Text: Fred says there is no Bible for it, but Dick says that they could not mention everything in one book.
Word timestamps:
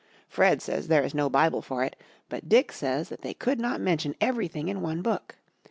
Fred 0.27 0.63
says 0.63 0.87
there 0.87 1.03
is 1.03 1.13
no 1.13 1.29
Bible 1.29 1.61
for 1.61 1.83
it, 1.83 1.95
but 2.27 2.49
Dick 2.49 2.71
says 2.71 3.09
that 3.09 3.21
they 3.21 3.35
could 3.35 3.59
not 3.59 3.79
mention 3.79 4.15
everything 4.19 4.67
in 4.67 4.81
one 4.81 5.03
book. 5.03 5.35